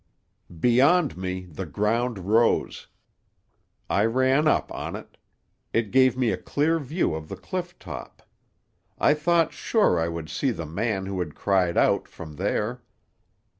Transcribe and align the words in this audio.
"Beyond 0.59 1.15
me 1.15 1.41
the 1.45 1.67
ground 1.67 2.17
rose. 2.33 2.87
I 3.87 4.03
ran 4.05 4.47
up 4.47 4.71
on 4.71 4.95
it. 4.95 5.15
It 5.73 5.91
gave 5.91 6.17
me 6.17 6.31
a 6.31 6.37
clear 6.37 6.79
view 6.79 7.13
of 7.13 7.29
the 7.29 7.35
cliff 7.35 7.77
top. 7.77 8.23
I 8.97 9.13
thought 9.13 9.53
sure 9.53 9.99
I 9.99 10.07
would 10.07 10.27
see 10.27 10.49
the 10.49 10.65
man 10.65 11.05
who 11.05 11.19
had 11.19 11.35
cried 11.35 11.77
out, 11.77 12.07
from 12.07 12.37
there. 12.37 12.81